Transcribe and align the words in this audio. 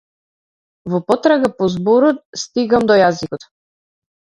Во 0.93 0.99
потрага 1.11 1.51
по 1.59 1.69
зборот 1.75 2.25
стигам 2.47 2.91
до 2.91 2.99
јазикот. 3.05 3.49